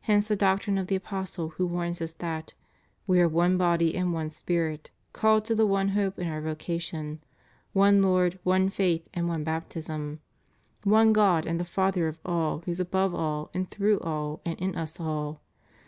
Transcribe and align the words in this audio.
Hence 0.00 0.26
the 0.26 0.34
doctrine 0.34 0.76
of 0.76 0.88
the 0.88 0.96
Apostle 0.96 1.50
who 1.50 1.68
warns 1.68 2.02
us 2.02 2.12
that: 2.14 2.54
"We 3.06 3.20
are 3.20 3.28
one 3.28 3.56
body 3.56 3.94
and 3.94 4.12
one 4.12 4.30
spirit 4.30 4.90
called 5.12 5.44
to 5.44 5.54
the 5.54 5.64
one 5.64 5.90
hope 5.90 6.18
in 6.18 6.26
our 6.26 6.40
vocation; 6.40 7.20
one 7.72 8.02
Lord, 8.02 8.40
one 8.42 8.70
Faith 8.70 9.08
and 9.14 9.28
one 9.28 9.44
Baptism; 9.44 10.18
one 10.82 11.12
God 11.12 11.46
and 11.46 11.60
the 11.60 11.64
Father 11.64 12.08
of 12.08 12.18
all 12.24 12.62
who 12.64 12.72
is 12.72 12.80
above 12.80 13.14
all, 13.14 13.48
and 13.54 13.70
through 13.70 14.00
all, 14.00 14.40
and 14.44 14.58
in 14.58 14.74
us 14.74 14.98
all." 14.98 15.40